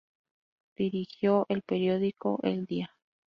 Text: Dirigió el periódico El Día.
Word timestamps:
Dirigió 0.75 1.45
el 1.47 1.61
periódico 1.61 2.39
El 2.41 2.65
Día. 2.65 2.89